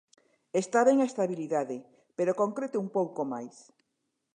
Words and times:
Está 0.61 0.79
ben 0.87 0.97
a 1.01 1.09
estabilidade, 1.11 1.77
pero 2.17 2.39
concrete 2.41 2.81
un 2.83 2.89
pouco 2.97 3.21
máis. 3.33 3.55